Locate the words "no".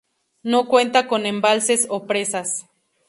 0.41-0.67